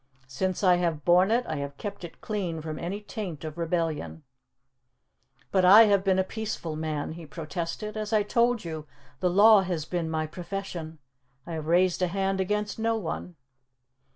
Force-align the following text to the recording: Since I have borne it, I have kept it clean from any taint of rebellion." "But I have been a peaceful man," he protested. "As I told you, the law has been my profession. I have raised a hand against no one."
Since 0.25 0.63
I 0.63 0.77
have 0.77 1.05
borne 1.05 1.29
it, 1.29 1.45
I 1.47 1.57
have 1.57 1.77
kept 1.77 2.03
it 2.03 2.21
clean 2.21 2.59
from 2.59 2.79
any 2.79 3.01
taint 3.01 3.43
of 3.43 3.55
rebellion." 3.59 4.23
"But 5.51 5.63
I 5.63 5.83
have 5.83 6.03
been 6.03 6.17
a 6.17 6.23
peaceful 6.23 6.75
man," 6.75 7.11
he 7.11 7.27
protested. 7.27 7.95
"As 7.95 8.11
I 8.11 8.23
told 8.23 8.65
you, 8.65 8.87
the 9.19 9.29
law 9.29 9.61
has 9.61 9.85
been 9.85 10.09
my 10.09 10.25
profession. 10.25 10.97
I 11.45 11.51
have 11.53 11.67
raised 11.67 12.01
a 12.01 12.07
hand 12.07 12.41
against 12.41 12.79
no 12.79 12.97
one." 12.97 13.35